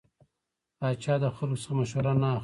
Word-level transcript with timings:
پاچا 0.79 1.13
د 1.21 1.25
خلکو 1.35 1.57
څخه 1.61 1.73
مشوره 1.79 2.13
نه 2.21 2.27
اخلي. 2.35 2.39